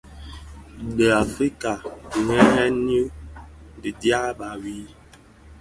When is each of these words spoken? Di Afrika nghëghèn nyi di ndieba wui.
Di 0.95 1.05
Afrika 1.23 1.71
nghëghèn 2.23 2.73
nyi 2.85 2.99
di 3.81 3.89
ndieba 3.95 4.47
wui. 4.61 4.77